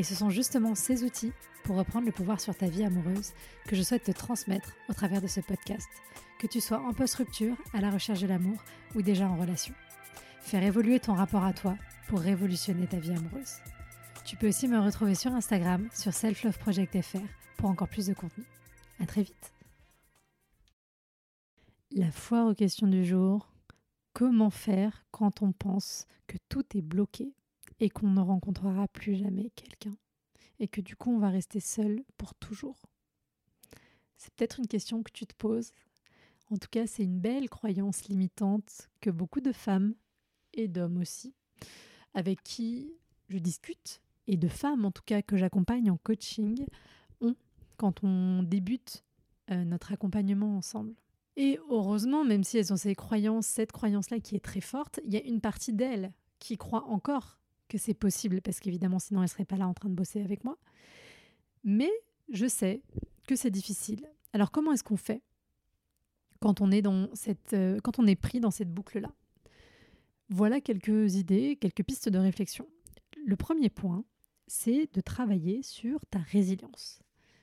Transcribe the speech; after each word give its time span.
Et 0.00 0.02
ce 0.02 0.14
sont 0.14 0.30
justement 0.30 0.74
ces 0.74 1.04
outils 1.04 1.34
pour 1.62 1.76
reprendre 1.76 2.06
le 2.06 2.12
pouvoir 2.12 2.40
sur 2.40 2.56
ta 2.56 2.68
vie 2.68 2.84
amoureuse 2.84 3.34
que 3.66 3.76
je 3.76 3.82
souhaite 3.82 4.04
te 4.04 4.12
transmettre 4.12 4.72
au 4.88 4.94
travers 4.94 5.20
de 5.20 5.26
ce 5.26 5.40
podcast, 5.40 5.90
que 6.38 6.46
tu 6.46 6.58
sois 6.58 6.80
en 6.80 6.94
post-rupture, 6.94 7.54
à 7.74 7.82
la 7.82 7.90
recherche 7.90 8.22
de 8.22 8.26
l'amour 8.26 8.56
ou 8.94 9.02
déjà 9.02 9.28
en 9.28 9.36
relation. 9.36 9.74
Faire 10.40 10.62
évoluer 10.62 11.00
ton 11.00 11.12
rapport 11.12 11.44
à 11.44 11.52
toi 11.52 11.76
pour 12.08 12.20
révolutionner 12.20 12.86
ta 12.86 12.98
vie 12.98 13.10
amoureuse. 13.10 13.56
Tu 14.24 14.36
peux 14.36 14.48
aussi 14.48 14.68
me 14.68 14.80
retrouver 14.80 15.14
sur 15.14 15.34
Instagram, 15.34 15.86
sur 15.92 16.14
selfloveproject.fr 16.14 17.18
pour 17.58 17.68
encore 17.68 17.88
plus 17.88 18.06
de 18.06 18.14
contenu. 18.14 18.44
À 19.00 19.06
très 19.06 19.24
vite. 19.24 19.52
La 21.90 22.10
foire 22.10 22.46
aux 22.46 22.54
questions 22.54 22.86
du 22.86 23.04
jour. 23.04 23.52
Comment 24.14 24.48
faire 24.48 25.04
quand 25.10 25.42
on 25.42 25.52
pense 25.52 26.06
que 26.26 26.38
tout 26.48 26.64
est 26.74 26.80
bloqué? 26.80 27.34
Et 27.80 27.88
qu'on 27.90 28.10
ne 28.10 28.20
rencontrera 28.20 28.86
plus 28.88 29.16
jamais 29.16 29.50
quelqu'un 29.56 29.96
et 30.60 30.68
que 30.68 30.80
du 30.80 30.94
coup 30.94 31.10
on 31.10 31.18
va 31.18 31.30
rester 31.30 31.58
seul 31.58 32.04
pour 32.16 32.34
toujours 32.34 32.78
C'est 34.16 34.32
peut-être 34.34 34.60
une 34.60 34.68
question 34.68 35.02
que 35.02 35.10
tu 35.10 35.26
te 35.26 35.34
poses. 35.34 35.72
En 36.50 36.56
tout 36.56 36.68
cas, 36.70 36.86
c'est 36.86 37.04
une 37.04 37.20
belle 37.20 37.48
croyance 37.48 38.08
limitante 38.08 38.90
que 39.00 39.10
beaucoup 39.10 39.40
de 39.40 39.52
femmes 39.52 39.94
et 40.52 40.68
d'hommes 40.68 40.98
aussi, 40.98 41.34
avec 42.12 42.42
qui 42.42 42.92
je 43.28 43.38
discute, 43.38 44.00
et 44.26 44.36
de 44.36 44.48
femmes 44.48 44.84
en 44.84 44.90
tout 44.90 45.02
cas 45.06 45.22
que 45.22 45.36
j'accompagne 45.36 45.90
en 45.90 45.96
coaching, 45.96 46.66
ont 47.20 47.36
quand 47.76 48.04
on 48.04 48.42
débute 48.42 49.04
euh, 49.50 49.64
notre 49.64 49.92
accompagnement 49.92 50.56
ensemble. 50.56 50.94
Et 51.36 51.58
heureusement, 51.70 52.24
même 52.24 52.44
si 52.44 52.58
elles 52.58 52.72
ont 52.72 52.76
ces 52.76 52.94
croyances, 52.94 53.46
cette 53.46 53.72
croyance-là 53.72 54.20
qui 54.20 54.34
est 54.34 54.44
très 54.44 54.60
forte, 54.60 55.00
il 55.04 55.12
y 55.12 55.16
a 55.16 55.22
une 55.22 55.40
partie 55.40 55.72
d'elles 55.72 56.12
qui 56.40 56.58
croit 56.58 56.84
encore 56.84 57.39
que 57.70 57.78
c'est 57.78 57.94
possible, 57.94 58.42
parce 58.42 58.60
qu'évidemment, 58.60 58.98
sinon, 58.98 59.20
elle 59.20 59.24
ne 59.24 59.28
serait 59.28 59.46
pas 59.46 59.56
là 59.56 59.66
en 59.66 59.72
train 59.72 59.88
de 59.88 59.94
bosser 59.94 60.20
avec 60.20 60.44
moi. 60.44 60.58
Mais 61.64 61.90
je 62.30 62.46
sais 62.46 62.82
que 63.26 63.36
c'est 63.36 63.50
difficile. 63.50 64.06
Alors, 64.32 64.50
comment 64.50 64.72
est-ce 64.72 64.84
qu'on 64.84 64.96
fait 64.96 65.22
quand 66.40 66.60
on 66.60 66.70
est, 66.70 66.82
dans 66.82 67.08
cette, 67.14 67.52
euh, 67.52 67.78
quand 67.82 67.98
on 67.98 68.06
est 68.06 68.16
pris 68.16 68.40
dans 68.40 68.50
cette 68.50 68.72
boucle-là? 68.72 69.12
Voilà 70.28 70.60
quelques 70.60 71.14
idées, 71.14 71.56
quelques 71.56 71.84
pistes 71.84 72.08
de 72.08 72.18
réflexion. 72.18 72.66
Le 73.24 73.36
premier 73.36 73.70
point, 73.70 74.04
c'est 74.46 74.92
de 74.92 75.00
travailler 75.00 75.62
sur 75.62 76.04
ta 76.06 76.18
résilience 76.18 77.00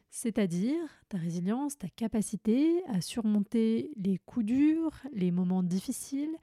c'est-à-dire 0.10 0.80
ta 1.10 1.18
résilience, 1.18 1.78
ta 1.78 1.90
capacité 1.90 2.84
à 2.88 3.02
surmonter 3.02 3.92
les 3.98 4.18
coups 4.18 4.46
durs, 4.46 5.02
les 5.12 5.32
moments 5.32 5.64
difficiles, 5.64 6.36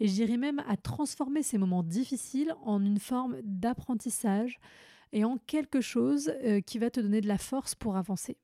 et 0.00 0.08
je 0.08 0.12
dirais 0.12 0.36
même 0.36 0.62
à 0.66 0.76
transformer 0.76 1.42
ces 1.42 1.58
moments 1.58 1.82
difficiles 1.82 2.54
en 2.64 2.84
une 2.84 2.98
forme 2.98 3.36
d'apprentissage 3.42 4.58
et 5.12 5.24
en 5.24 5.38
quelque 5.38 5.80
chose 5.80 6.32
euh, 6.44 6.60
qui 6.60 6.78
va 6.78 6.90
te 6.90 7.00
donner 7.00 7.20
de 7.20 7.28
la 7.28 7.38
force 7.38 7.74
pour 7.74 7.96
avancer. 7.96 8.36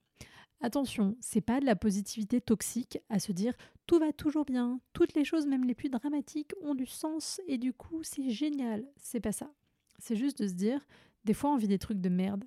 Attention, 0.61 1.17
c'est 1.21 1.41
pas 1.41 1.61
de 1.61 1.67
la 1.67 1.77
positivité 1.77 2.41
toxique 2.41 2.99
à 3.09 3.21
se 3.21 3.33
dire 3.33 3.55
tout 3.87 3.99
va 3.99 4.13
toujours 4.13 4.45
bien, 4.45 4.81
toutes 4.93 5.15
les 5.15 5.25
choses, 5.25 5.47
même 5.47 5.65
les 5.65 5.75
plus 5.75 5.89
dramatiques, 5.89 6.53
ont 6.63 6.75
du 6.75 6.87
sens 6.87 7.41
et 7.47 7.59
du 7.59 7.73
coup 7.73 8.03
c'est 8.03 8.31
génial. 8.31 8.85
C'est 8.97 9.21
pas 9.21 9.33
ça. 9.33 9.51
C'est 9.99 10.17
juste 10.17 10.43
de 10.43 10.49
se 10.49 10.55
dire 10.55 10.85
des 11.25 11.35
fois 11.35 11.51
on 11.51 11.57
vit 11.57 11.69
des 11.69 11.79
trucs 11.79 12.01
de 12.01 12.09
merde, 12.09 12.45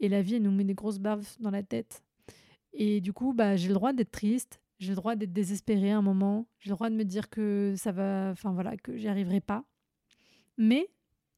et 0.00 0.08
la 0.08 0.22
vie, 0.22 0.36
elle 0.36 0.42
nous 0.42 0.52
met 0.52 0.64
des 0.64 0.74
grosses 0.74 0.98
baves 0.98 1.26
dans 1.40 1.50
la 1.50 1.62
tête. 1.62 2.02
Et 2.72 3.00
du 3.00 3.12
coup, 3.12 3.32
bah, 3.32 3.56
j'ai 3.56 3.68
le 3.68 3.74
droit 3.74 3.92
d'être 3.92 4.10
triste, 4.10 4.60
j'ai 4.78 4.90
le 4.90 4.96
droit 4.96 5.16
d'être 5.16 5.32
désespéré 5.32 5.90
un 5.90 6.02
moment, 6.02 6.46
j'ai 6.58 6.70
le 6.70 6.76
droit 6.76 6.90
de 6.90 6.94
me 6.94 7.04
dire 7.04 7.30
que 7.30 7.74
ça 7.76 7.92
va, 7.92 8.30
enfin 8.30 8.52
voilà, 8.52 8.76
que 8.76 8.96
j'y 8.96 9.08
arriverai 9.08 9.40
pas. 9.40 9.64
Mais 10.56 10.88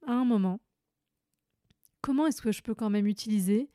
à 0.07 0.13
un 0.13 0.25
moment, 0.25 0.61
comment 2.01 2.27
est-ce 2.27 2.43
que 2.43 2.53
je 2.53 2.63
peux 2.63 2.75
quand 2.75 2.91
même 2.91 3.07
utiliser 3.07 3.71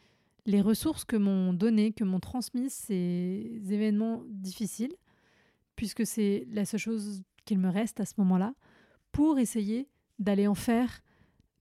les 0.45 0.61
ressources 0.61 1.05
que 1.05 1.15
m'ont 1.15 1.53
données, 1.53 1.91
que 1.91 2.03
m'ont 2.03 2.19
transmises 2.19 2.73
ces 2.73 3.61
événements 3.69 4.23
difficiles, 4.27 4.95
puisque 5.75 6.05
c'est 6.05 6.45
la 6.51 6.65
seule 6.65 6.79
chose 6.79 7.23
qu'il 7.45 7.59
me 7.59 7.69
reste 7.69 7.99
à 7.99 8.05
ce 8.05 8.13
moment-là, 8.17 8.53
pour 9.11 9.39
essayer 9.39 9.89
d'aller 10.19 10.47
en 10.47 10.55
faire 10.55 11.01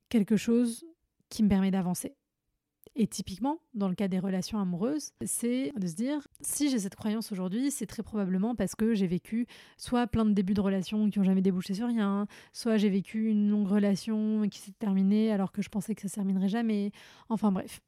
quelque 0.08 0.36
chose 0.36 0.84
qui 1.30 1.42
me 1.42 1.48
permet 1.48 1.70
d'avancer? 1.70 2.14
Et 2.96 3.08
typiquement, 3.08 3.58
dans 3.74 3.88
le 3.88 3.96
cas 3.96 4.06
des 4.06 4.20
relations 4.20 4.58
amoureuses, 4.60 5.12
c'est 5.24 5.72
de 5.76 5.86
se 5.86 5.94
dire, 5.94 6.28
si 6.40 6.70
j'ai 6.70 6.78
cette 6.78 6.94
croyance 6.94 7.32
aujourd'hui, 7.32 7.72
c'est 7.72 7.86
très 7.86 8.04
probablement 8.04 8.54
parce 8.54 8.76
que 8.76 8.94
j'ai 8.94 9.08
vécu 9.08 9.46
soit 9.76 10.06
plein 10.06 10.24
de 10.24 10.32
débuts 10.32 10.54
de 10.54 10.60
relations 10.60 11.10
qui 11.10 11.18
n'ont 11.18 11.24
jamais 11.24 11.42
débouché 11.42 11.74
sur 11.74 11.88
rien, 11.88 12.28
soit 12.52 12.76
j'ai 12.76 12.90
vécu 12.90 13.30
une 13.30 13.50
longue 13.50 13.66
relation 13.66 14.48
qui 14.48 14.60
s'est 14.60 14.72
terminée 14.78 15.32
alors 15.32 15.50
que 15.50 15.60
je 15.60 15.68
pensais 15.70 15.96
que 15.96 16.02
ça 16.02 16.06
ne 16.06 16.10
se 16.10 16.14
terminerait 16.14 16.48
jamais. 16.48 16.92
Enfin 17.28 17.50
bref. 17.50 17.80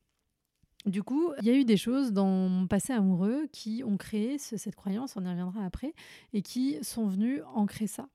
Du 0.87 1.03
coup, 1.03 1.33
il 1.41 1.47
y 1.47 1.51
a 1.51 1.55
eu 1.55 1.65
des 1.65 1.77
choses 1.77 2.13
dans 2.13 2.49
mon 2.49 2.67
passé 2.67 2.93
amoureux 2.93 3.49
qui 3.53 3.83
ont 3.85 3.97
créé 3.97 4.39
cette 4.39 4.77
croyance, 4.77 5.17
on 5.17 5.25
y 5.25 5.29
reviendra 5.29 5.65
après, 5.65 5.95
et 6.33 6.43
qui 6.43 6.79
sont 6.83 7.07
venues 7.07 7.43
ancrer 7.55 7.89
ça. 7.89 8.09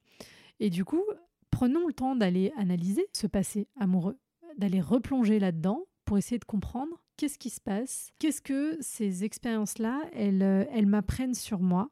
Et 0.59 0.69
du 0.69 0.85
coup, 0.85 1.03
prenons 1.49 1.87
le 1.87 1.93
temps 1.93 2.15
d'aller 2.15 2.53
analyser 2.57 3.07
ce 3.13 3.27
passé 3.27 3.67
amoureux, 3.77 4.17
d'aller 4.57 4.79
replonger 4.79 5.39
là-dedans 5.39 5.85
pour 6.11 6.17
essayer 6.17 6.39
de 6.39 6.43
comprendre 6.43 7.01
qu'est-ce 7.15 7.39
qui 7.39 7.49
se 7.49 7.61
passe, 7.61 8.11
qu'est-ce 8.19 8.41
que 8.41 8.77
ces 8.81 9.23
expériences-là, 9.23 10.01
elles, 10.11 10.43
euh, 10.43 10.65
elles 10.73 10.85
m'apprennent 10.85 11.33
sur 11.33 11.61
moi, 11.61 11.89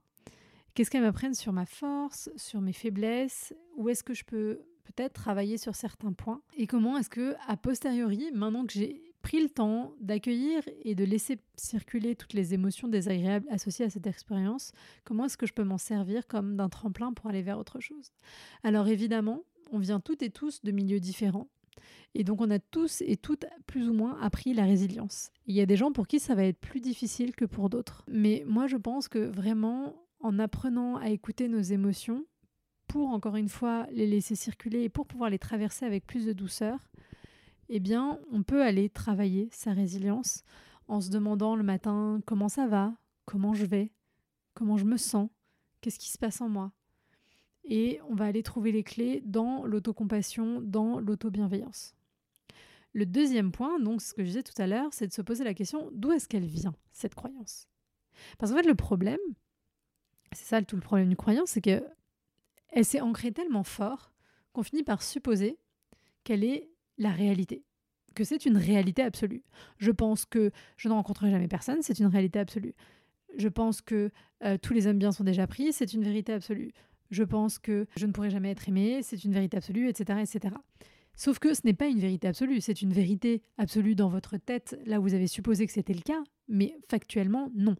qu'est-ce 0.74 0.91
qu'elles 0.91 1.03
m'apprennent 1.03 1.34
sur 1.34 1.53
ma 1.53 1.66
force, 1.66 2.29
sur 2.35 2.59
mes 2.59 2.74
faiblesses, 2.74 3.53
où 3.78 3.88
est-ce 3.88 4.03
que 4.03 4.13
je 4.13 4.25
peux 4.25 4.59
peut-être 4.84 5.13
travailler 5.13 5.58
sur 5.58 5.74
certains 5.74 6.12
points, 6.12 6.41
et 6.58 6.68
comment 6.68 6.97
est-ce 6.97 7.09
que, 7.09 7.34
a 7.47 7.56
posteriori, 7.56 8.29
maintenant 8.34 8.66
que 8.66 8.74
j'ai 8.74 9.02
pris 9.22 9.41
le 9.41 9.47
temps 9.47 9.94
d'accueillir 10.02 10.63
et 10.84 10.96
de 10.96 11.06
laisser 11.06 11.40
circuler 11.56 12.18
toutes 12.18 12.34
les 12.34 12.53
émotions 12.53 12.90
désagréables 12.90 13.47
associées 13.50 13.85
à 13.85 13.90
cette 13.90 14.06
expérience, 14.06 14.74
comment 15.06 15.28
est-ce 15.28 15.38
que 15.38 15.47
je 15.47 15.53
peux 15.53 15.63
m'en 15.63 15.78
servir 15.78 16.28
comme 16.28 16.58
d'un 16.58 16.68
tremplin 16.68 17.13
pour 17.13 17.28
aller 17.28 17.41
vers 17.41 17.58
autre 17.58 17.79
chose? 17.79 18.12
Alors 18.63 18.90
évidemment, 18.90 19.46
on 19.72 19.79
vient 19.79 20.02
toutes 20.02 20.24
et 20.24 20.29
tous 20.29 20.62
de 20.62 20.72
milieux 20.72 21.00
différents. 21.00 21.47
Et 22.16 22.23
donc 22.23 22.41
on 22.41 22.50
a 22.50 22.59
tous 22.59 23.01
et 23.06 23.17
toutes 23.17 23.45
plus 23.67 23.90
ou 23.90 23.94
moins 23.94 24.19
appris 24.22 24.53
la 24.53 24.66
résilience. 24.66 25.31
Il 25.45 25.56
y 25.56 25.62
a 25.62 25.66
des 25.66 25.75
gens 25.75 25.91
pour 25.91 26.07
qui 26.07 26.19
ça 26.19 26.35
va 26.35 26.44
être 26.44 26.59
plus 26.59 26.81
difficile 26.81 27.35
que 27.35 27.45
pour 27.45 27.69
d'autres. 27.69 28.03
Mais 28.07 28.44
moi 28.47 28.67
je 28.67 28.78
pense 28.78 29.07
que 29.07 29.19
vraiment 29.19 29.95
en 30.19 30.40
apprenant 30.40 30.97
à 30.97 31.09
écouter 31.09 31.47
nos 31.47 31.62
émotions, 31.62 32.25
pour 32.88 33.09
encore 33.09 33.35
une 33.35 33.50
fois 33.50 33.88
les 33.91 34.07
laisser 34.07 34.35
circuler 34.35 34.84
et 34.84 34.90
pour 34.90 35.06
pouvoir 35.06 35.29
les 35.29 35.40
traverser 35.40 35.85
avec 35.85 36.06
plus 36.06 36.25
de 36.25 36.34
douceur, 36.34 36.79
eh 37.69 37.79
bien 37.79 38.19
on 38.31 38.44
peut 38.44 38.63
aller 38.63 38.90
travailler 38.90 39.50
sa 39.51 39.73
résilience 39.73 40.44
en 40.88 41.00
se 41.00 41.11
demandant 41.11 41.56
le 41.56 41.63
matin 41.63 42.19
comment 42.25 42.50
ça 42.50 42.67
va, 42.67 42.96
comment 43.25 43.53
je 43.53 43.66
vais, 43.66 43.94
comment 44.56 44.75
je 44.75 44.85
me 44.85 44.97
sens, 44.97 45.29
qu'est-ce 45.81 46.00
qui 46.00 46.09
se 46.09 46.17
passe 46.17 46.41
en 46.41 46.50
moi? 46.50 46.72
Et 47.69 48.00
on 48.09 48.16
va 48.16 48.25
aller 48.25 48.44
trouver 48.44 48.72
les 48.72 48.84
clés 48.84 49.22
dans 49.25 49.66
l'autocompassion, 49.66 50.59
dans 50.62 51.00
l'auto-bienveillance. 51.00 51.96
Le 52.94 53.06
deuxième 53.06 53.52
point, 53.52 53.80
donc 53.80 54.02
ce 54.02 54.13
que 54.13 54.24
je 54.24 54.28
disais 54.28 54.44
tout 54.44 54.59
à 54.59 54.66
l'heure, 54.66 54.90
c'est 54.91 55.07
de 55.07 55.13
se 55.13 55.22
poser 55.22 55.44
la 55.44 55.53
question 55.53 55.90
d'où 55.94 56.12
est-ce 56.12 56.28
qu'elle 56.28 56.46
vient, 56.46 56.75
cette 56.91 57.14
croyance? 57.14 57.67
Parce 58.38 58.52
qu'en 58.52 58.58
fait, 58.58 58.67
le 58.67 58.76
problème, 58.76 59.20
c'est 60.34 60.46
ça 60.46 60.61
tout 60.64 60.76
le 60.76 60.82
problème 60.82 61.08
d'une 61.08 61.16
croyance, 61.16 61.52
c'est 61.52 61.61
que 61.61 61.84
elle 62.72 62.85
s'est 62.85 63.02
ancrée 63.02 63.32
tellement 63.32 63.64
fort 63.64 64.11
qu'on 64.53 64.64
finit 64.64 64.84
par 64.84 65.03
supposer 65.03 65.59
qu'elle 66.23 66.44
est 66.44 66.70
la 66.97 67.11
réalité, 67.11 67.64
que 68.16 68.23
c'est 68.23 68.46
une 68.46 68.58
réalité 68.58 69.03
absolue. 69.03 69.44
Je 69.78 69.91
pense 69.91 70.26
que 70.26 70.52
je 70.76 70.90
ne 70.90 70.94
rencontrerai 70.94 71.32
jamais 71.32 71.47
personne, 71.47 71.82
c'est 71.82 71.99
une 71.99 72.08
réalité 72.08 72.40
absolue. 72.40 72.73
Je 73.38 73.47
pense 73.47 73.82
que 73.82 74.11
euh, 74.44 74.58
tous 74.58 74.73
les 74.73 74.88
hommes 74.88 74.97
bien 74.97 75.11
sont 75.11 75.23
déjà 75.23 75.46
pris, 75.46 75.72
c'est 75.72 75.94
une 75.94 76.03
vérité 76.03 76.34
absolue 76.34 76.73
je 77.09 77.23
pense 77.23 77.59
que 77.59 77.88
je 77.96 78.06
ne 78.06 78.11
pourrai 78.11 78.29
jamais 78.29 78.52
être 78.52 78.67
aimé, 78.67 79.02
c'est 79.02 79.23
une 79.23 79.34
vérité 79.34 79.58
absolue, 79.58 79.90
etc., 79.90 80.20
etc. 80.22 80.56
Sauf 81.16 81.40
que 81.40 81.53
ce 81.53 81.61
n'est 81.66 81.73
pas 81.73 81.88
une 81.88 82.00
vérité 82.00 82.28
absolue, 82.28 82.61
c'est 82.61 82.82
une 82.82 82.94
vérité 82.94 83.41
absolue 83.58 83.96
dans 83.96 84.09
votre 84.09 84.38
tête, 84.38 84.79
là 84.85 85.00
où 85.00 85.03
vous 85.03 85.14
avez 85.14 85.28
supposé 85.28 85.66
que 85.66 85.73
c'était 85.73 85.94
le 85.94 86.02
cas, 86.02 86.23
mais 86.47 86.76
factuellement, 86.88 87.52
non. 87.53 87.76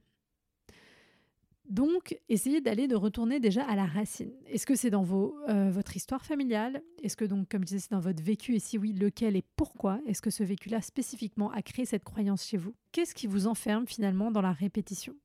Donc, 1.70 2.20
essayez 2.30 2.62
d'aller 2.62 2.88
de 2.88 2.96
retourner 2.96 3.40
déjà 3.40 3.64
à 3.64 3.76
la 3.76 3.86
racine. 3.86 4.32
Est-ce 4.48 4.66
que 4.66 4.76
c'est 4.76 4.90
dans 4.90 5.04
vos, 5.04 5.38
euh, 5.48 5.70
votre 5.70 5.96
histoire 5.96 6.26
familiale? 6.26 6.82
Est-ce 7.04 7.16
que 7.16 7.26
donc, 7.26 7.48
comme 7.48 7.62
je 7.62 7.68
disais, 7.68 7.80
c'est 7.80 7.92
dans 7.92 8.00
votre 8.00 8.24
vécu? 8.24 8.56
Et 8.56 8.60
si 8.60 8.80
oui, 8.80 8.92
lequel 8.92 9.36
et 9.36 9.44
pourquoi 9.56 10.02
Est-ce 10.08 10.22
que 10.22 10.32
ce 10.32 10.44
vécu-là 10.44 10.82
spécifiquement 10.82 11.52
a 11.52 11.62
créé 11.62 11.86
cette 11.86 12.04
croyance 12.04 12.44
chez 12.44 12.58
vous? 12.58 12.74
Qu'est-ce 12.92 13.14
qui 13.14 13.28
vous 13.28 13.46
enferme 13.46 13.86
finalement 13.86 14.32
dans 14.32 14.42
la 14.42 14.52
répétition? 14.52 15.16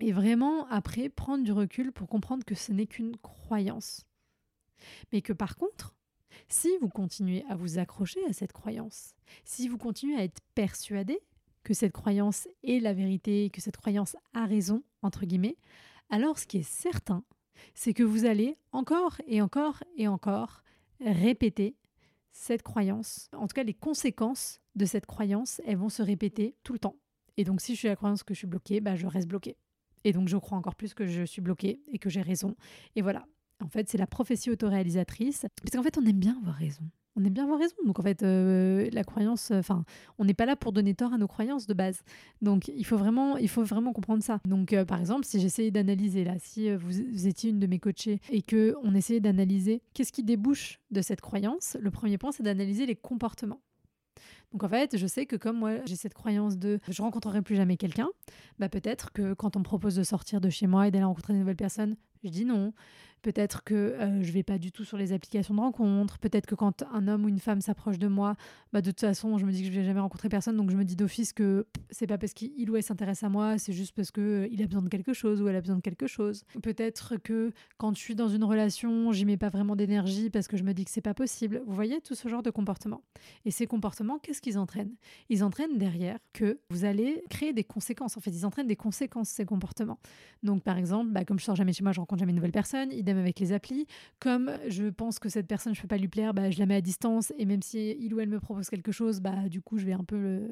Et 0.00 0.12
vraiment, 0.12 0.66
après, 0.68 1.08
prendre 1.08 1.44
du 1.44 1.52
recul 1.52 1.92
pour 1.92 2.08
comprendre 2.08 2.44
que 2.44 2.54
ce 2.54 2.72
n'est 2.72 2.86
qu'une 2.86 3.16
croyance. 3.16 4.04
Mais 5.12 5.22
que 5.22 5.32
par 5.32 5.56
contre, 5.56 5.94
si 6.48 6.70
vous 6.80 6.88
continuez 6.88 7.44
à 7.48 7.56
vous 7.56 7.78
accrocher 7.78 8.24
à 8.26 8.32
cette 8.32 8.52
croyance, 8.52 9.14
si 9.44 9.68
vous 9.68 9.78
continuez 9.78 10.16
à 10.16 10.24
être 10.24 10.40
persuadé 10.54 11.18
que 11.62 11.74
cette 11.74 11.92
croyance 11.92 12.46
est 12.62 12.80
la 12.80 12.92
vérité, 12.92 13.50
que 13.50 13.60
cette 13.60 13.76
croyance 13.76 14.16
a 14.34 14.44
raison, 14.46 14.84
entre 15.02 15.24
guillemets, 15.24 15.56
alors 16.10 16.38
ce 16.38 16.46
qui 16.46 16.58
est 16.58 16.68
certain, 16.68 17.24
c'est 17.74 17.94
que 17.94 18.02
vous 18.02 18.26
allez 18.26 18.56
encore 18.72 19.20
et 19.26 19.40
encore 19.40 19.82
et 19.96 20.08
encore 20.08 20.62
répéter 21.00 21.74
cette 22.32 22.62
croyance. 22.62 23.28
En 23.32 23.46
tout 23.46 23.54
cas, 23.54 23.64
les 23.64 23.74
conséquences 23.74 24.60
de 24.74 24.84
cette 24.84 25.06
croyance, 25.06 25.60
elles 25.66 25.78
vont 25.78 25.88
se 25.88 26.02
répéter 26.02 26.54
tout 26.62 26.74
le 26.74 26.78
temps. 26.78 26.96
Et 27.38 27.44
donc, 27.44 27.60
si 27.60 27.74
je 27.74 27.78
suis 27.78 27.88
la 27.88 27.96
croyance 27.96 28.22
que 28.22 28.34
je 28.34 28.38
suis 28.38 28.46
bloquée, 28.46 28.80
bah, 28.80 28.94
je 28.94 29.06
reste 29.06 29.28
bloquée. 29.28 29.56
Et 30.06 30.12
donc, 30.12 30.28
je 30.28 30.36
crois 30.36 30.56
encore 30.56 30.76
plus 30.76 30.94
que 30.94 31.04
je 31.04 31.24
suis 31.24 31.42
bloquée 31.42 31.80
et 31.92 31.98
que 31.98 32.08
j'ai 32.08 32.22
raison. 32.22 32.54
Et 32.94 33.02
voilà. 33.02 33.26
En 33.64 33.68
fait, 33.68 33.88
c'est 33.88 33.98
la 33.98 34.06
prophétie 34.06 34.50
autoréalisatrice. 34.50 35.46
Parce 35.60 35.72
qu'en 35.72 35.82
fait, 35.82 35.98
on 35.98 36.06
aime 36.06 36.20
bien 36.20 36.36
avoir 36.38 36.54
raison 36.54 36.84
on 37.16 37.24
aime 37.24 37.32
bien 37.32 37.44
avoir 37.44 37.58
raison. 37.58 37.74
Donc 37.84 37.98
en 37.98 38.02
fait, 38.02 38.22
euh, 38.22 38.88
la 38.92 39.02
croyance, 39.02 39.50
euh, 39.50 39.58
enfin, 39.58 39.84
on 40.18 40.24
n'est 40.24 40.34
pas 40.34 40.46
là 40.46 40.54
pour 40.54 40.72
donner 40.72 40.94
tort 40.94 41.12
à 41.12 41.18
nos 41.18 41.26
croyances 41.26 41.66
de 41.66 41.74
base. 41.74 42.02
Donc 42.42 42.68
il 42.68 42.84
faut 42.84 42.98
vraiment, 42.98 43.38
il 43.38 43.48
faut 43.48 43.64
vraiment 43.64 43.92
comprendre 43.92 44.22
ça. 44.22 44.38
Donc 44.46 44.72
euh, 44.72 44.84
par 44.84 45.00
exemple, 45.00 45.24
si 45.24 45.40
j'essayais 45.40 45.70
d'analyser 45.70 46.24
là, 46.24 46.34
si 46.38 46.70
vous, 46.74 47.26
étiez 47.26 47.50
une 47.50 47.58
de 47.58 47.66
mes 47.66 47.78
coachées 47.78 48.20
et 48.30 48.42
que 48.42 48.76
on 48.82 48.94
essayait 48.94 49.20
d'analyser 49.20 49.82
qu'est-ce 49.94 50.12
qui 50.12 50.22
débouche 50.22 50.78
de 50.90 51.00
cette 51.00 51.20
croyance, 51.20 51.76
le 51.80 51.90
premier 51.90 52.18
point 52.18 52.32
c'est 52.32 52.42
d'analyser 52.42 52.86
les 52.86 52.96
comportements. 52.96 53.60
Donc 54.52 54.64
en 54.64 54.68
fait, 54.68 54.96
je 54.96 55.06
sais 55.06 55.26
que 55.26 55.36
comme 55.36 55.58
moi, 55.58 55.84
j'ai 55.86 55.96
cette 55.96 56.14
croyance 56.14 56.56
de 56.56 56.78
je 56.88 57.02
rencontrerai 57.02 57.42
plus 57.42 57.56
jamais 57.56 57.76
quelqu'un, 57.76 58.08
bah 58.58 58.68
peut-être 58.68 59.12
que 59.12 59.34
quand 59.34 59.56
on 59.56 59.60
me 59.60 59.64
propose 59.64 59.96
de 59.96 60.02
sortir 60.02 60.40
de 60.40 60.48
chez 60.50 60.66
moi 60.66 60.88
et 60.88 60.90
d'aller 60.90 61.04
rencontrer 61.04 61.32
de 61.32 61.38
nouvelles 61.38 61.56
personnes, 61.56 61.96
je 62.24 62.30
dis 62.30 62.44
non. 62.44 62.72
Peut-être 63.22 63.64
que 63.64 63.74
euh, 63.74 64.22
je 64.22 64.32
vais 64.32 64.42
pas 64.42 64.58
du 64.58 64.72
tout 64.72 64.84
sur 64.84 64.96
les 64.96 65.12
applications 65.12 65.54
de 65.54 65.60
rencontre. 65.60 66.18
Peut-être 66.18 66.46
que 66.46 66.54
quand 66.54 66.82
un 66.92 67.08
homme 67.08 67.24
ou 67.24 67.28
une 67.28 67.38
femme 67.38 67.60
s'approche 67.60 67.98
de 67.98 68.08
moi, 68.08 68.36
bah 68.72 68.80
de 68.80 68.90
toute 68.90 69.00
façon, 69.00 69.36
je 69.38 69.44
me 69.44 69.52
dis 69.52 69.62
que 69.62 69.66
je 69.66 69.72
vais 69.72 69.84
jamais 69.84 70.00
rencontrer 70.00 70.28
personne, 70.28 70.56
donc 70.56 70.70
je 70.70 70.76
me 70.76 70.84
dis 70.84 70.96
d'office 70.96 71.32
que 71.32 71.66
c'est 71.90 72.06
pas 72.06 72.18
parce 72.18 72.32
qu'il 72.32 72.70
ou 72.70 72.76
elle 72.76 72.82
s'intéresse 72.82 73.22
à 73.22 73.28
moi, 73.28 73.58
c'est 73.58 73.72
juste 73.72 73.94
parce 73.94 74.10
que 74.10 74.20
euh, 74.20 74.48
il 74.50 74.62
a 74.62 74.66
besoin 74.66 74.82
de 74.82 74.88
quelque 74.88 75.12
chose 75.12 75.42
ou 75.42 75.48
elle 75.48 75.56
a 75.56 75.60
besoin 75.60 75.76
de 75.76 75.80
quelque 75.80 76.06
chose. 76.06 76.44
Peut-être 76.62 77.16
que 77.16 77.52
quand 77.78 77.94
je 77.94 78.00
suis 78.00 78.14
dans 78.14 78.28
une 78.28 78.44
relation, 78.44 79.12
j'y 79.12 79.24
mets 79.24 79.36
pas 79.36 79.48
vraiment 79.48 79.76
d'énergie 79.76 80.30
parce 80.30 80.48
que 80.48 80.56
je 80.56 80.62
me 80.62 80.72
dis 80.72 80.84
que 80.84 80.90
c'est 80.90 81.00
pas 81.00 81.14
possible. 81.14 81.62
Vous 81.66 81.74
voyez 81.74 82.00
tout 82.00 82.14
ce 82.14 82.28
genre 82.28 82.42
de 82.42 82.50
comportement. 82.50 83.02
Et 83.44 83.50
ces 83.50 83.66
comportements, 83.66 84.18
qu'est-ce 84.18 84.40
qu'ils 84.40 84.58
entraînent? 84.58 84.94
Ils 85.28 85.42
entraînent 85.42 85.78
derrière 85.78 86.18
que 86.32 86.58
vous 86.70 86.84
allez 86.84 87.22
créer 87.30 87.52
des 87.52 87.64
conséquences. 87.64 88.16
En 88.16 88.20
fait, 88.20 88.30
ils 88.30 88.46
entraînent 88.46 88.66
des 88.66 88.76
conséquences 88.76 89.28
ces 89.28 89.44
comportements. 89.44 89.98
Donc 90.42 90.62
par 90.62 90.78
exemple, 90.78 91.10
bah, 91.10 91.24
comme 91.24 91.38
je 91.38 91.44
sors 91.44 91.56
jamais 91.56 91.72
chez 91.72 91.82
moi, 91.82 91.92
je 91.92 92.00
rencontre 92.00 92.20
jamais 92.20 92.30
une 92.30 92.36
nouvelle 92.36 92.52
personne. 92.52 92.92
Idem 93.06 93.18
avec 93.18 93.38
les 93.38 93.52
applis. 93.52 93.86
Comme 94.18 94.58
je 94.68 94.86
pense 94.86 95.18
que 95.18 95.28
cette 95.28 95.46
personne, 95.46 95.74
je 95.74 95.80
peux 95.80 95.88
pas 95.88 95.96
lui 95.96 96.08
plaire, 96.08 96.34
bah, 96.34 96.50
je 96.50 96.58
la 96.58 96.66
mets 96.66 96.74
à 96.74 96.80
distance. 96.80 97.32
Et 97.38 97.44
même 97.44 97.62
si 97.62 97.96
il 98.00 98.12
ou 98.14 98.20
elle 98.20 98.28
me 98.28 98.40
propose 98.40 98.68
quelque 98.68 98.92
chose, 98.92 99.20
bah, 99.20 99.48
du 99.48 99.60
coup, 99.60 99.78
je 99.78 99.86
vais 99.86 99.92
un 99.92 100.04
peu 100.04 100.48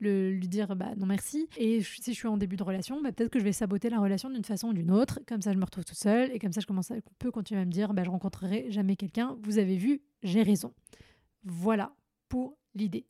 le, 0.00 0.30
lui 0.30 0.48
dire 0.48 0.74
bah, 0.74 0.94
non 0.96 1.06
merci. 1.06 1.48
Et 1.56 1.82
si 1.82 2.12
je 2.12 2.18
suis 2.18 2.28
en 2.28 2.36
début 2.36 2.56
de 2.56 2.62
relation, 2.62 3.02
bah, 3.02 3.12
peut-être 3.12 3.30
que 3.30 3.38
je 3.38 3.44
vais 3.44 3.52
saboter 3.52 3.90
la 3.90 4.00
relation 4.00 4.30
d'une 4.30 4.44
façon 4.44 4.68
ou 4.68 4.72
d'une 4.72 4.90
autre. 4.90 5.20
Comme 5.26 5.42
ça, 5.42 5.52
je 5.52 5.58
me 5.58 5.64
retrouve 5.64 5.84
toute 5.84 5.98
seule. 5.98 6.30
Et 6.32 6.38
comme 6.38 6.52
ça, 6.52 6.60
je 6.60 6.66
commence 6.66 6.90
à, 6.90 6.96
peux 7.18 7.30
continuer 7.30 7.60
à 7.60 7.64
me 7.64 7.70
dire 7.70 7.92
bah, 7.92 8.04
je 8.04 8.10
rencontrerai 8.10 8.70
jamais 8.70 8.96
quelqu'un. 8.96 9.36
Vous 9.42 9.58
avez 9.58 9.76
vu, 9.76 10.00
j'ai 10.22 10.42
raison. 10.42 10.72
Voilà 11.44 11.94
pour 12.28 12.56
l'idée. 12.74 13.06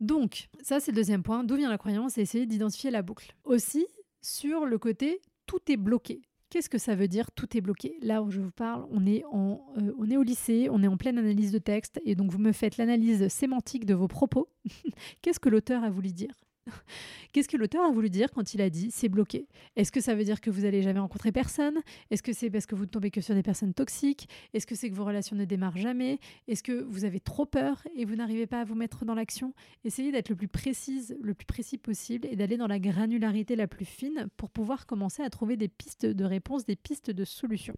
Donc, 0.00 0.48
ça 0.60 0.80
c'est 0.80 0.90
le 0.92 0.96
deuxième 0.96 1.22
point. 1.22 1.44
D'où 1.44 1.56
vient 1.56 1.70
la 1.70 1.78
croyance 1.78 2.18
et 2.18 2.22
essayer 2.22 2.46
d'identifier 2.46 2.90
la 2.90 3.02
boucle. 3.02 3.34
Aussi, 3.44 3.86
sur 4.22 4.66
le 4.66 4.78
côté 4.78 5.20
tout 5.46 5.60
est 5.68 5.76
bloqué. 5.76 6.22
Qu'est-ce 6.54 6.70
que 6.70 6.78
ça 6.78 6.94
veut 6.94 7.08
dire 7.08 7.32
tout 7.32 7.56
est 7.56 7.60
bloqué 7.60 7.98
Là 8.00 8.22
où 8.22 8.30
je 8.30 8.40
vous 8.40 8.52
parle, 8.52 8.86
on 8.92 9.04
est, 9.06 9.24
en, 9.24 9.60
euh, 9.76 9.92
on 9.98 10.08
est 10.08 10.16
au 10.16 10.22
lycée, 10.22 10.68
on 10.70 10.84
est 10.84 10.86
en 10.86 10.96
pleine 10.96 11.18
analyse 11.18 11.50
de 11.50 11.58
texte, 11.58 12.00
et 12.04 12.14
donc 12.14 12.30
vous 12.30 12.38
me 12.38 12.52
faites 12.52 12.76
l'analyse 12.76 13.26
sémantique 13.26 13.84
de 13.84 13.92
vos 13.92 14.06
propos. 14.06 14.48
Qu'est-ce 15.20 15.40
que 15.40 15.48
l'auteur 15.48 15.82
a 15.82 15.90
voulu 15.90 16.12
dire 16.12 16.32
Qu'est-ce 17.32 17.48
que 17.48 17.56
l'auteur 17.56 17.84
a 17.84 17.90
voulu 17.90 18.10
dire 18.10 18.30
quand 18.30 18.54
il 18.54 18.60
a 18.60 18.70
dit 18.70 18.90
c'est 18.90 19.08
bloqué? 19.08 19.46
Est-ce 19.76 19.92
que 19.92 20.00
ça 20.00 20.14
veut 20.14 20.24
dire 20.24 20.40
que 20.40 20.50
vous 20.50 20.62
n'allez 20.62 20.82
jamais 20.82 21.00
rencontrer 21.00 21.32
personne? 21.32 21.80
Est-ce 22.10 22.22
que 22.22 22.32
c'est 22.32 22.50
parce 22.50 22.66
que 22.66 22.74
vous 22.74 22.84
ne 22.84 22.88
tombez 22.88 23.10
que 23.10 23.20
sur 23.20 23.34
des 23.34 23.42
personnes 23.42 23.74
toxiques? 23.74 24.28
Est-ce 24.52 24.66
que 24.66 24.74
c'est 24.74 24.90
que 24.90 24.94
vos 24.94 25.04
relations 25.04 25.36
ne 25.36 25.44
démarrent 25.44 25.76
jamais? 25.76 26.18
Est-ce 26.48 26.62
que 26.62 26.82
vous 26.84 27.04
avez 27.04 27.20
trop 27.20 27.46
peur 27.46 27.86
et 27.96 28.04
vous 28.04 28.16
n'arrivez 28.16 28.46
pas 28.46 28.60
à 28.60 28.64
vous 28.64 28.74
mettre 28.74 29.04
dans 29.04 29.14
l'action? 29.14 29.54
Essayez 29.84 30.12
d'être 30.12 30.28
le 30.28 30.36
plus 30.36 30.48
précise, 30.48 31.16
le 31.20 31.34
plus 31.34 31.46
précis 31.46 31.78
possible 31.78 32.26
et 32.30 32.36
d'aller 32.36 32.56
dans 32.56 32.66
la 32.66 32.78
granularité 32.78 33.56
la 33.56 33.66
plus 33.66 33.84
fine 33.84 34.28
pour 34.36 34.50
pouvoir 34.50 34.86
commencer 34.86 35.22
à 35.22 35.30
trouver 35.30 35.56
des 35.56 35.68
pistes 35.68 36.06
de 36.06 36.24
réponse, 36.24 36.64
des 36.64 36.76
pistes 36.76 37.10
de 37.10 37.24
solution. 37.24 37.74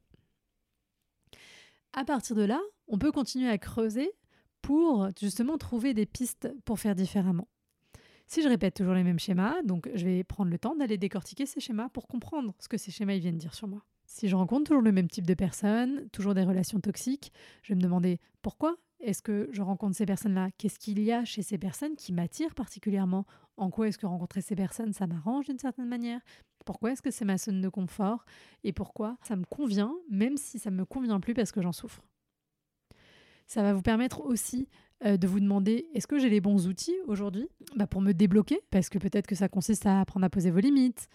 À 1.92 2.04
partir 2.04 2.36
de 2.36 2.42
là, 2.42 2.60
on 2.88 2.98
peut 2.98 3.10
continuer 3.10 3.48
à 3.48 3.58
creuser 3.58 4.12
pour 4.60 5.08
justement 5.18 5.56
trouver 5.56 5.94
des 5.94 6.06
pistes 6.06 6.52
pour 6.64 6.78
faire 6.78 6.94
différemment. 6.94 7.48
Si 8.26 8.42
je 8.42 8.48
répète 8.48 8.74
toujours 8.74 8.94
les 8.94 9.04
mêmes 9.04 9.20
schémas, 9.20 9.62
donc 9.62 9.88
je 9.94 10.04
vais 10.04 10.24
prendre 10.24 10.50
le 10.50 10.58
temps 10.58 10.74
d'aller 10.74 10.98
décortiquer 10.98 11.46
ces 11.46 11.60
schémas 11.60 11.88
pour 11.90 12.08
comprendre 12.08 12.54
ce 12.58 12.68
que 12.68 12.76
ces 12.76 12.90
schémas 12.90 13.18
viennent 13.18 13.38
dire 13.38 13.54
sur 13.54 13.68
moi. 13.68 13.84
Si 14.04 14.28
je 14.28 14.34
rencontre 14.36 14.64
toujours 14.64 14.82
le 14.82 14.92
même 14.92 15.08
type 15.08 15.26
de 15.26 15.34
personnes, 15.34 16.08
toujours 16.10 16.34
des 16.34 16.42
relations 16.42 16.80
toxiques, 16.80 17.32
je 17.62 17.72
vais 17.72 17.76
me 17.76 17.82
demander 17.82 18.18
pourquoi 18.42 18.76
est-ce 19.00 19.22
que 19.22 19.48
je 19.52 19.62
rencontre 19.62 19.96
ces 19.96 20.06
personnes-là? 20.06 20.50
Qu'est-ce 20.58 20.78
qu'il 20.78 21.00
y 21.00 21.12
a 21.12 21.24
chez 21.24 21.42
ces 21.42 21.58
personnes 21.58 21.96
qui 21.96 22.12
m'attirent 22.12 22.54
particulièrement? 22.54 23.26
En 23.56 23.70
quoi 23.70 23.88
est-ce 23.88 23.98
que 23.98 24.06
rencontrer 24.06 24.40
ces 24.40 24.56
personnes, 24.56 24.92
ça 24.92 25.06
m'arrange 25.06 25.46
d'une 25.46 25.58
certaine 25.58 25.86
manière? 25.86 26.20
Pourquoi 26.64 26.92
est-ce 26.92 27.02
que 27.02 27.10
c'est 27.10 27.24
ma 27.24 27.38
zone 27.38 27.60
de 27.60 27.68
confort? 27.68 28.24
Et 28.64 28.72
pourquoi 28.72 29.18
ça 29.22 29.36
me 29.36 29.44
convient, 29.44 29.94
même 30.10 30.36
si 30.36 30.58
ça 30.58 30.70
ne 30.70 30.76
me 30.76 30.84
convient 30.84 31.20
plus 31.20 31.34
parce 31.34 31.52
que 31.52 31.62
j'en 31.62 31.72
souffre? 31.72 32.02
Ça 33.46 33.62
va 33.62 33.72
vous 33.72 33.82
permettre 33.82 34.22
aussi 34.22 34.68
euh, 35.04 35.16
de 35.16 35.26
vous 35.26 35.40
demander 35.40 35.88
est-ce 35.94 36.06
que 36.06 36.18
j'ai 36.18 36.30
les 36.30 36.40
bons 36.40 36.66
outils 36.68 36.96
aujourd'hui 37.06 37.48
bah, 37.74 37.86
pour 37.86 38.00
me 38.00 38.12
débloquer? 38.12 38.60
Parce 38.70 38.88
que 38.88 38.98
peut-être 38.98 39.26
que 39.26 39.34
ça 39.34 39.48
consiste 39.48 39.86
à 39.86 40.00
apprendre 40.00 40.24
à 40.24 40.30
poser 40.30 40.50
vos 40.50 40.60
limites, 40.60 41.08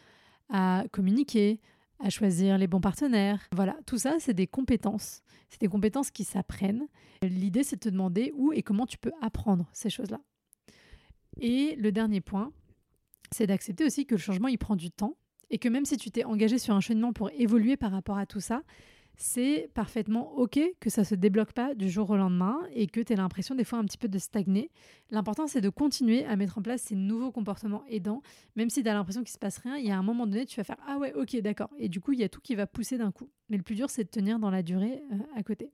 à 0.49 0.83
communiquer, 0.91 1.59
à 1.99 2.09
choisir 2.09 2.57
les 2.57 2.67
bons 2.67 2.81
partenaires. 2.81 3.47
Voilà, 3.53 3.77
tout 3.85 3.97
ça, 3.97 4.17
c'est 4.19 4.33
des 4.33 4.47
compétences. 4.47 5.21
C'est 5.49 5.61
des 5.61 5.67
compétences 5.67 6.11
qui 6.11 6.23
s'apprennent. 6.23 6.87
L'idée, 7.21 7.63
c'est 7.63 7.75
de 7.75 7.81
te 7.81 7.89
demander 7.89 8.31
où 8.35 8.53
et 8.53 8.63
comment 8.63 8.85
tu 8.85 8.97
peux 8.97 9.11
apprendre 9.21 9.69
ces 9.73 9.89
choses-là. 9.89 10.19
Et 11.39 11.75
le 11.77 11.91
dernier 11.91 12.21
point, 12.21 12.51
c'est 13.31 13.47
d'accepter 13.47 13.85
aussi 13.85 14.05
que 14.05 14.15
le 14.15 14.19
changement, 14.19 14.47
il 14.47 14.57
prend 14.57 14.75
du 14.75 14.91
temps 14.91 15.15
et 15.50 15.57
que 15.57 15.69
même 15.69 15.85
si 15.85 15.97
tu 15.97 16.11
t'es 16.11 16.23
engagé 16.23 16.57
sur 16.57 16.73
un 16.73 16.79
cheminement 16.81 17.13
pour 17.13 17.29
évoluer 17.31 17.77
par 17.77 17.91
rapport 17.91 18.17
à 18.17 18.25
tout 18.25 18.39
ça, 18.39 18.63
c'est 19.21 19.69
parfaitement 19.75 20.33
OK 20.37 20.59
que 20.79 20.89
ça 20.89 21.03
se 21.03 21.13
débloque 21.13 21.53
pas 21.53 21.75
du 21.75 21.89
jour 21.89 22.09
au 22.09 22.17
lendemain 22.17 22.59
et 22.73 22.87
que 22.87 22.99
tu 22.99 23.13
aies 23.13 23.15
l'impression 23.15 23.53
des 23.53 23.63
fois 23.63 23.77
un 23.77 23.85
petit 23.85 23.97
peu 23.97 24.07
de 24.07 24.17
stagner. 24.17 24.71
L'important, 25.11 25.45
c'est 25.45 25.61
de 25.61 25.69
continuer 25.69 26.25
à 26.25 26.35
mettre 26.35 26.57
en 26.57 26.61
place 26.63 26.81
ces 26.81 26.95
nouveaux 26.95 27.31
comportements 27.31 27.83
aidants. 27.87 28.23
Même 28.55 28.71
si 28.71 28.81
tu 28.81 28.89
as 28.89 28.93
l'impression 28.93 29.21
qu'il 29.21 29.31
se 29.31 29.37
passe 29.37 29.59
rien, 29.59 29.77
il 29.77 29.85
y 29.85 29.91
a 29.91 29.97
un 29.97 30.01
moment 30.01 30.25
donné, 30.25 30.45
tu 30.47 30.59
vas 30.59 30.63
faire 30.63 30.77
Ah 30.87 30.97
ouais, 30.97 31.13
OK, 31.13 31.35
d'accord. 31.37 31.69
Et 31.77 31.87
du 31.87 32.01
coup, 32.01 32.13
il 32.13 32.19
y 32.19 32.23
a 32.23 32.29
tout 32.29 32.41
qui 32.41 32.55
va 32.55 32.65
pousser 32.65 32.97
d'un 32.97 33.11
coup. 33.11 33.29
Mais 33.49 33.57
le 33.57 33.63
plus 33.63 33.75
dur, 33.75 33.91
c'est 33.91 34.03
de 34.03 34.09
tenir 34.09 34.39
dans 34.39 34.49
la 34.49 34.63
durée 34.63 35.03
euh, 35.11 35.17
à 35.35 35.43
côté. 35.43 35.71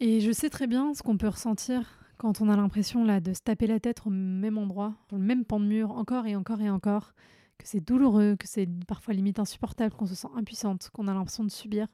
Et 0.00 0.20
je 0.20 0.32
sais 0.32 0.48
très 0.48 0.66
bien 0.66 0.94
ce 0.94 1.02
qu'on 1.02 1.18
peut 1.18 1.28
ressentir 1.28 2.00
quand 2.16 2.40
on 2.40 2.48
a 2.48 2.56
l'impression 2.56 3.04
là 3.04 3.20
de 3.20 3.34
se 3.34 3.40
taper 3.40 3.66
la 3.66 3.78
tête 3.78 4.06
au 4.06 4.10
même 4.10 4.56
endroit, 4.56 4.94
sur 5.08 5.18
le 5.18 5.22
même 5.22 5.44
pan 5.44 5.60
de 5.60 5.66
mur, 5.66 5.90
encore 5.90 6.26
et 6.26 6.34
encore 6.34 6.62
et 6.62 6.70
encore, 6.70 7.12
que 7.58 7.68
c'est 7.68 7.80
douloureux, 7.80 8.36
que 8.36 8.48
c'est 8.48 8.68
parfois 8.86 9.12
limite 9.12 9.38
insupportable, 9.38 9.94
qu'on 9.94 10.06
se 10.06 10.14
sent 10.14 10.28
impuissante, 10.34 10.88
qu'on 10.94 11.08
a 11.08 11.14
l'impression 11.14 11.44
de 11.44 11.50
subir. 11.50 11.88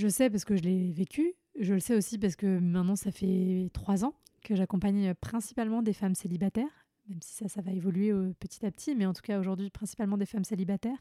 Je 0.00 0.08
sais 0.08 0.30
parce 0.30 0.46
que 0.46 0.56
je 0.56 0.62
l'ai 0.62 0.90
vécu. 0.92 1.34
Je 1.58 1.74
le 1.74 1.80
sais 1.80 1.94
aussi 1.94 2.16
parce 2.16 2.34
que 2.34 2.58
maintenant, 2.58 2.96
ça 2.96 3.12
fait 3.12 3.68
trois 3.74 4.02
ans 4.02 4.14
que 4.42 4.54
j'accompagne 4.54 5.12
principalement 5.12 5.82
des 5.82 5.92
femmes 5.92 6.14
célibataires, 6.14 6.86
même 7.06 7.18
si 7.20 7.34
ça, 7.34 7.48
ça 7.48 7.60
va 7.60 7.70
évoluer 7.72 8.10
euh, 8.10 8.32
petit 8.40 8.64
à 8.64 8.70
petit, 8.70 8.94
mais 8.94 9.04
en 9.04 9.12
tout 9.12 9.20
cas 9.20 9.38
aujourd'hui, 9.38 9.68
principalement 9.68 10.16
des 10.16 10.24
femmes 10.24 10.44
célibataires, 10.44 10.96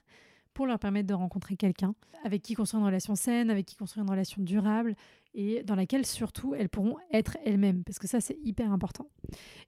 pour 0.59 0.67
leur 0.67 0.77
permettre 0.77 1.07
de 1.07 1.13
rencontrer 1.13 1.55
quelqu'un 1.55 1.95
avec 2.25 2.41
qui 2.41 2.53
construire 2.53 2.81
une 2.81 2.87
relation 2.87 3.15
saine, 3.15 3.49
avec 3.49 3.65
qui 3.65 3.77
construire 3.77 4.03
une 4.03 4.11
relation 4.11 4.41
durable, 4.41 4.93
et 5.33 5.63
dans 5.63 5.75
laquelle 5.75 6.05
surtout 6.05 6.53
elles 6.53 6.67
pourront 6.67 6.97
être 7.13 7.37
elles-mêmes, 7.45 7.85
parce 7.85 7.97
que 7.97 8.07
ça 8.09 8.19
c'est 8.19 8.37
hyper 8.43 8.69
important. 8.73 9.07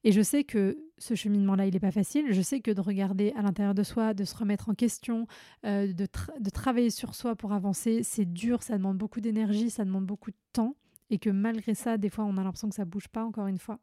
Et 0.04 0.12
je 0.12 0.22
sais 0.22 0.44
que 0.44 0.78
ce 0.98 1.16
cheminement-là, 1.16 1.66
il 1.66 1.74
n'est 1.74 1.80
pas 1.80 1.92
facile. 1.92 2.34
Je 2.34 2.42
sais 2.42 2.60
que 2.60 2.72
de 2.72 2.82
regarder 2.82 3.32
à 3.38 3.42
l'intérieur 3.42 3.74
de 3.74 3.84
soi, 3.84 4.14
de 4.14 4.26
se 4.26 4.36
remettre 4.36 4.68
en 4.68 4.74
question, 4.74 5.28
euh, 5.66 5.94
de, 5.94 6.10
de 6.42 6.50
travailler 6.50 6.90
sur 6.90 7.16
soi 7.16 7.38
pour 7.38 7.54
avancer, 7.54 8.04
c'est 8.04 8.26
dur, 8.26 8.62
ça 8.62 8.78
demande 8.78 8.98
beaucoup 8.98 9.22
d'énergie, 9.22 9.70
ça 9.70 9.86
demande 9.86 10.06
beaucoup 10.06 10.32
de 10.32 10.42
temps, 10.52 10.76
et 11.10 11.20
que 11.20 11.30
malgré 11.30 11.74
ça, 11.74 11.98
des 11.98 12.10
fois, 12.10 12.26
on 12.26 12.36
a 12.36 12.44
l'impression 12.44 12.68
que 12.68 12.76
ça 12.76 12.84
bouge 12.84 13.08
pas, 13.08 13.24
encore 13.24 13.48
une 13.48 13.60
fois. 13.60 13.80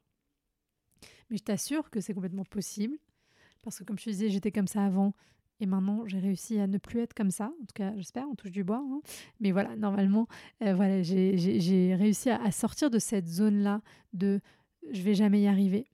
Mais 1.31 1.39
je 1.39 1.43
t'assure 1.43 1.89
que 1.89 2.03
c'est 2.03 2.13
complètement 2.13 2.45
possible, 2.45 2.99
parce 3.63 3.79
que 3.79 3.85
comme 3.85 3.99
je 3.99 4.05
te 4.05 4.11
disais, 4.11 4.29
j'étais 4.29 4.53
comme 4.53 4.69
ça 4.69 4.85
avant, 4.85 5.15
Et 5.61 5.67
maintenant, 5.67 6.07
j'ai 6.07 6.19
réussi 6.19 6.59
à 6.59 6.67
ne 6.67 6.79
plus 6.79 7.01
être 7.01 7.15
comme 7.15 7.31
ça. 7.31 7.47
En 7.47 7.65
tout 7.65 7.75
cas, 7.75 7.93
j'espère, 7.97 8.27
on 8.31 8.35
touche 8.35 8.53
du 8.53 8.65
bois. 8.65 8.83
Hein. 8.85 9.01
Mais 9.41 9.51
voilà, 9.51 9.75
normalement, 9.77 10.29
euh, 10.63 10.75
voilà, 10.75 11.03
j'ai 11.03 11.95
réussi 11.99 12.31
à, 12.31 12.51
sortir 12.51 12.91
de 12.91 12.99
cette 12.99 13.27
zone-là 13.27 13.83
de 14.13 14.41
je 14.91 15.03
vais 15.03 15.15
jamais 15.15 15.43
y 15.43 15.47
arriver. 15.47 15.87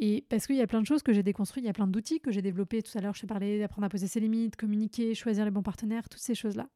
Et 0.00 0.24
parce 0.28 0.46
qu'il 0.46 0.56
y 0.56 0.62
a 0.62 0.66
plein 0.66 0.80
de 0.80 0.86
choses 0.86 1.02
que 1.02 1.12
j'ai 1.12 1.22
déconstruites, 1.22 1.64
il 1.64 1.66
y 1.66 1.70
a 1.70 1.74
plein 1.74 1.86
d'outils 1.86 2.20
que 2.20 2.30
j'ai 2.30 2.42
développés. 2.42 2.82
Tout 2.82 2.96
à 2.96 3.00
l'heure, 3.00 3.14
je 3.14 3.20
t'ai 3.20 3.26
parlé 3.26 3.58
d'apprendre 3.58 3.86
à 3.86 3.88
poser 3.88 4.06
ses 4.06 4.20
limites, 4.20 4.56
communiquer, 4.56 5.14
choisir 5.14 5.44
les 5.44 5.50
bons 5.50 5.62
partenaires, 5.62 6.08
toutes 6.08 6.20
ces 6.20 6.34
choses-là. 6.34 6.68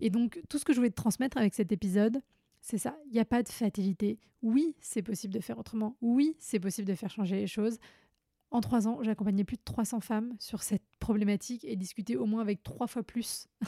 Et 0.00 0.10
donc, 0.10 0.40
tout 0.48 0.58
ce 0.58 0.64
que 0.64 0.72
je 0.72 0.78
voulais 0.78 0.90
te 0.90 0.96
transmettre 0.96 1.36
avec 1.36 1.54
cet 1.54 1.72
épisode, 1.72 2.20
c'est 2.60 2.78
ça. 2.78 2.96
Il 3.06 3.12
n'y 3.12 3.20
a 3.20 3.24
pas 3.24 3.42
de 3.42 3.48
fatalité. 3.48 4.18
Oui, 4.42 4.76
c'est 4.80 5.02
possible 5.02 5.34
de 5.34 5.40
faire 5.40 5.58
autrement. 5.58 5.96
Oui, 6.00 6.36
c'est 6.38 6.60
possible 6.60 6.86
de 6.86 6.94
faire 6.94 7.10
changer 7.10 7.36
les 7.36 7.46
choses. 7.46 7.78
En 8.50 8.60
trois 8.60 8.88
ans, 8.88 8.98
j'ai 9.02 9.10
accompagné 9.10 9.44
plus 9.44 9.56
de 9.56 9.62
300 9.64 10.00
femmes 10.00 10.34
sur 10.38 10.62
cette 10.62 10.84
problématique 11.00 11.64
et 11.64 11.76
discuté 11.76 12.16
au 12.16 12.26
moins 12.26 12.40
avec 12.40 12.62
trois 12.62 12.86
fois 12.86 13.02
plus. 13.02 13.48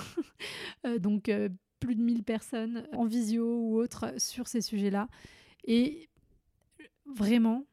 Euh, 0.87 0.99
donc, 0.99 1.29
euh, 1.29 1.51
plus 1.79 1.95
de 1.95 2.01
1000 2.01 2.23
personnes 2.23 2.87
en 2.95 3.05
visio 3.05 3.45
ou 3.45 3.77
autre 3.77 4.15
sur 4.17 4.49
ces 4.49 4.63
sujets-là. 4.63 5.09
Et 5.65 6.09
vraiment, 7.05 7.67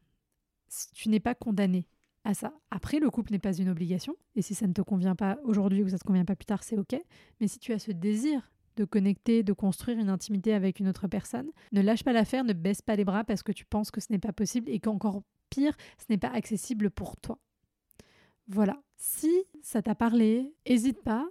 tu 0.94 1.08
n'es 1.08 1.22
pas 1.22 1.36
condamné 1.36 1.88
à 2.24 2.34
ça. 2.34 2.54
Après, 2.72 3.00
le 3.00 3.10
couple 3.10 3.32
n'est 3.32 3.40
pas 3.40 3.56
une 3.56 3.70
obligation. 3.70 4.16
Et 4.36 4.42
si 4.42 4.56
ça 4.56 4.68
ne 4.68 4.74
te 4.74 4.82
convient 4.82 5.16
pas 5.16 5.38
aujourd'hui 5.44 5.84
ou 5.84 5.88
ça 5.88 5.96
ne 5.96 6.00
te 6.00 6.04
convient 6.04 6.26
pas 6.26 6.36
plus 6.36 6.46
tard, 6.46 6.64
c'est 6.64 6.78
OK. 6.78 7.00
Mais 7.40 7.48
si 7.48 7.60
tu 7.60 7.72
as 7.72 7.80
ce 7.80 7.92
désir 7.92 8.52
de 8.76 8.86
connecter, 8.86 9.44
de 9.44 9.54
construire 9.54 9.98
une 9.98 10.10
intimité 10.10 10.54
avec 10.54 10.80
une 10.80 10.88
autre 10.88 11.08
personne, 11.08 11.50
ne 11.72 11.82
lâche 11.82 12.04
pas 12.04 12.14
l'affaire, 12.14 12.44
ne 12.44 12.54
baisse 12.54 12.82
pas 12.82 12.96
les 12.96 13.06
bras 13.06 13.24
parce 13.24 13.44
que 13.44 13.52
tu 13.52 13.66
penses 13.66 13.92
que 13.92 14.02
ce 14.02 14.12
n'est 14.12 14.20
pas 14.20 14.34
possible 14.34 14.70
et 14.70 14.80
qu'encore 14.80 15.24
pire, 15.50 15.76
ce 15.98 16.06
n'est 16.10 16.18
pas 16.18 16.30
accessible 16.30 16.90
pour 16.90 17.18
toi. 17.18 17.40
Voilà. 18.48 18.82
Si 18.98 19.32
ça 19.62 19.82
t'a 19.82 19.96
parlé, 19.96 20.54
n'hésite 20.68 21.02
pas, 21.04 21.28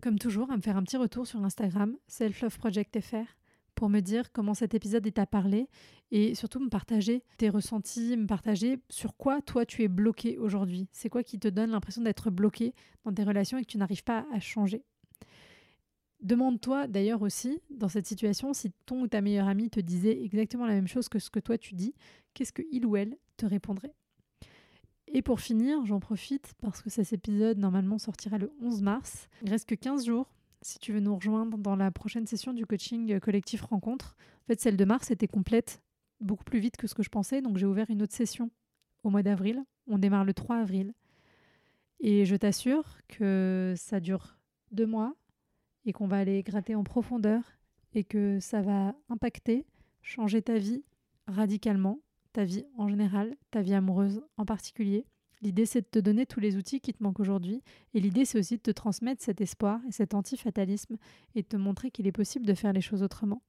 comme 0.00 0.18
toujours, 0.18 0.50
à 0.50 0.56
me 0.56 0.62
faire 0.62 0.76
un 0.76 0.82
petit 0.82 0.96
retour 0.96 1.26
sur 1.26 1.42
Instagram, 1.44 1.96
selfloveprojectfr, 2.06 3.36
pour 3.74 3.88
me 3.88 4.00
dire 4.00 4.30
comment 4.32 4.52
cet 4.52 4.74
épisode 4.74 5.10
t'a 5.12 5.26
parlé 5.26 5.68
et 6.10 6.34
surtout 6.34 6.60
me 6.60 6.68
partager 6.68 7.22
tes 7.38 7.48
ressentis, 7.48 8.16
me 8.16 8.26
partager 8.26 8.78
sur 8.90 9.16
quoi 9.16 9.40
toi 9.40 9.64
tu 9.64 9.82
es 9.82 9.88
bloqué 9.88 10.36
aujourd'hui. 10.38 10.88
C'est 10.92 11.08
quoi 11.08 11.22
qui 11.22 11.38
te 11.38 11.48
donne 11.48 11.70
l'impression 11.70 12.02
d'être 12.02 12.30
bloqué 12.30 12.74
dans 13.04 13.12
tes 13.12 13.24
relations 13.24 13.56
et 13.56 13.62
que 13.62 13.70
tu 13.70 13.78
n'arrives 13.78 14.04
pas 14.04 14.26
à 14.32 14.40
changer? 14.40 14.84
Demande-toi 16.22 16.86
d'ailleurs 16.86 17.22
aussi, 17.22 17.60
dans 17.70 17.88
cette 17.88 18.06
situation, 18.06 18.52
si 18.52 18.72
ton 18.84 19.02
ou 19.02 19.08
ta 19.08 19.20
meilleure 19.20 19.48
amie 19.48 19.70
te 19.70 19.80
disait 19.80 20.22
exactement 20.22 20.66
la 20.66 20.74
même 20.74 20.88
chose 20.88 21.08
que 21.08 21.18
ce 21.18 21.30
que 21.30 21.40
toi 21.40 21.56
tu 21.56 21.74
dis, 21.74 21.94
qu'est-ce 22.34 22.52
que 22.52 22.62
il 22.70 22.84
ou 22.84 22.96
elle 22.96 23.16
te 23.36 23.46
répondrait? 23.46 23.94
Et 25.08 25.22
pour 25.22 25.40
finir, 25.40 25.84
j'en 25.86 25.98
profite 25.98 26.54
parce 26.60 26.82
que 26.82 26.90
cet 26.90 27.12
épisode 27.12 27.58
normalement 27.58 27.98
sortira 27.98 28.38
le 28.38 28.52
11 28.60 28.82
mars. 28.82 29.28
Il 29.42 29.50
reste 29.50 29.68
que 29.68 29.74
15 29.74 30.06
jours 30.06 30.30
si 30.62 30.78
tu 30.78 30.92
veux 30.92 31.00
nous 31.00 31.14
rejoindre 31.14 31.58
dans 31.58 31.76
la 31.76 31.90
prochaine 31.90 32.26
session 32.26 32.52
du 32.52 32.66
coaching 32.66 33.18
collectif 33.20 33.62
rencontre. 33.62 34.16
En 34.44 34.46
fait, 34.46 34.60
celle 34.60 34.76
de 34.76 34.84
mars 34.84 35.10
était 35.10 35.26
complète 35.26 35.82
beaucoup 36.20 36.44
plus 36.44 36.58
vite 36.60 36.76
que 36.76 36.86
ce 36.86 36.94
que 36.94 37.02
je 37.02 37.08
pensais, 37.08 37.40
donc 37.40 37.56
j'ai 37.56 37.66
ouvert 37.66 37.88
une 37.88 38.02
autre 38.02 38.14
session 38.14 38.50
au 39.02 39.10
mois 39.10 39.22
d'avril. 39.22 39.64
On 39.86 39.98
démarre 39.98 40.24
le 40.24 40.34
3 40.34 40.56
avril. 40.56 40.92
Et 42.00 42.24
je 42.24 42.36
t'assure 42.36 42.98
que 43.08 43.74
ça 43.76 44.00
dure 44.00 44.38
deux 44.70 44.86
mois 44.86 45.14
et 45.84 45.92
qu'on 45.92 46.06
va 46.06 46.18
aller 46.18 46.42
gratter 46.42 46.74
en 46.74 46.84
profondeur 46.84 47.42
et 47.94 48.04
que 48.04 48.38
ça 48.40 48.62
va 48.62 48.94
impacter, 49.08 49.66
changer 50.02 50.42
ta 50.42 50.58
vie 50.58 50.84
radicalement, 51.26 52.00
ta 52.32 52.44
vie 52.44 52.64
en 52.76 52.88
général, 52.88 53.36
ta 53.50 53.62
vie 53.62 53.74
amoureuse 53.74 54.22
en 54.36 54.44
particulier. 54.44 55.06
L'idée, 55.42 55.64
c'est 55.64 55.80
de 55.80 55.86
te 55.86 55.98
donner 55.98 56.26
tous 56.26 56.40
les 56.40 56.56
outils 56.56 56.80
qui 56.80 56.92
te 56.92 57.02
manquent 57.02 57.20
aujourd'hui. 57.20 57.62
Et 57.94 58.00
l'idée, 58.00 58.26
c'est 58.26 58.38
aussi 58.38 58.56
de 58.56 58.62
te 58.62 58.70
transmettre 58.70 59.22
cet 59.22 59.40
espoir 59.40 59.80
et 59.88 59.92
cet 59.92 60.14
antifatalisme 60.14 60.98
et 61.34 61.42
de 61.42 61.46
te 61.48 61.56
montrer 61.56 61.90
qu'il 61.90 62.06
est 62.06 62.12
possible 62.12 62.44
de 62.44 62.52
faire 62.52 62.74
les 62.74 62.82
choses 62.82 63.02
autrement. 63.02 63.40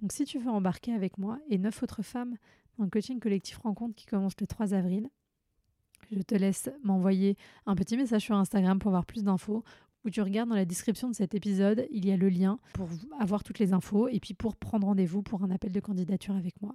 Donc, 0.00 0.12
si 0.12 0.24
tu 0.24 0.38
veux 0.38 0.50
embarquer 0.50 0.92
avec 0.92 1.16
moi 1.16 1.38
et 1.48 1.58
neuf 1.58 1.82
autres 1.82 2.02
femmes 2.02 2.36
dans 2.76 2.84
le 2.84 2.90
coaching 2.90 3.20
collectif 3.20 3.58
rencontre 3.58 3.94
qui 3.94 4.06
commence 4.06 4.34
le 4.40 4.48
3 4.48 4.74
avril, 4.74 5.08
je 6.10 6.22
te 6.22 6.34
laisse 6.34 6.70
m'envoyer 6.82 7.36
un 7.66 7.74
petit 7.74 7.96
message 7.96 8.22
sur 8.22 8.34
Instagram 8.34 8.78
pour 8.78 8.88
avoir 8.88 9.04
plus 9.04 9.24
d'infos 9.24 9.62
tu 10.10 10.20
regardes 10.20 10.48
dans 10.48 10.54
la 10.54 10.64
description 10.64 11.08
de 11.08 11.14
cet 11.14 11.34
épisode, 11.34 11.86
il 11.90 12.06
y 12.06 12.12
a 12.12 12.16
le 12.16 12.28
lien 12.28 12.58
pour 12.74 12.88
avoir 13.18 13.44
toutes 13.44 13.58
les 13.58 13.72
infos 13.72 14.08
et 14.08 14.20
puis 14.20 14.34
pour 14.34 14.56
prendre 14.56 14.86
rendez-vous 14.86 15.22
pour 15.22 15.42
un 15.42 15.50
appel 15.50 15.72
de 15.72 15.80
candidature 15.80 16.34
avec 16.34 16.60
moi. 16.62 16.74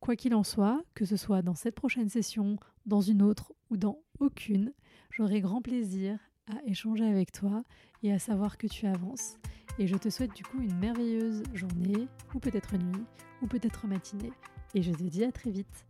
Quoi 0.00 0.16
qu'il 0.16 0.34
en 0.34 0.44
soit, 0.44 0.82
que 0.94 1.04
ce 1.04 1.16
soit 1.16 1.42
dans 1.42 1.54
cette 1.54 1.74
prochaine 1.74 2.08
session, 2.08 2.56
dans 2.86 3.00
une 3.00 3.22
autre 3.22 3.52
ou 3.70 3.76
dans 3.76 3.98
aucune, 4.20 4.72
j'aurai 5.10 5.40
grand 5.40 5.60
plaisir 5.60 6.18
à 6.46 6.64
échanger 6.64 7.04
avec 7.04 7.32
toi 7.32 7.64
et 8.02 8.12
à 8.12 8.18
savoir 8.18 8.58
que 8.58 8.66
tu 8.66 8.86
avances. 8.86 9.36
Et 9.78 9.86
je 9.86 9.96
te 9.96 10.08
souhaite 10.08 10.34
du 10.34 10.42
coup 10.42 10.60
une 10.60 10.76
merveilleuse 10.78 11.42
journée, 11.54 12.08
ou 12.34 12.38
peut-être 12.38 12.76
nuit, 12.76 13.04
ou 13.42 13.46
peut-être 13.46 13.86
matinée. 13.86 14.32
Et 14.74 14.82
je 14.82 14.92
te 14.92 15.02
dis 15.02 15.24
à 15.24 15.32
très 15.32 15.50
vite. 15.50 15.87